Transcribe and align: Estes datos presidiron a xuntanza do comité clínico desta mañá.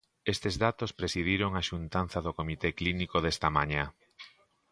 Estes 0.33 0.55
datos 0.65 0.91
presidiron 0.99 1.51
a 1.55 1.61
xuntanza 1.69 2.17
do 2.25 2.35
comité 2.39 2.69
clínico 2.79 3.17
desta 3.21 3.47
mañá. 3.57 3.85